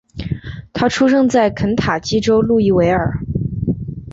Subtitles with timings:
[0.73, 3.19] 他出生在肯塔基州路易维尔。